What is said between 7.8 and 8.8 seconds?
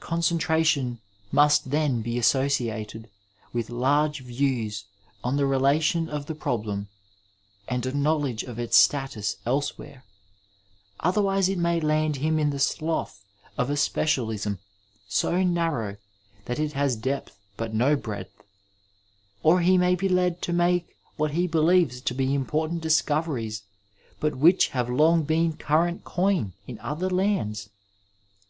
a knowledge of its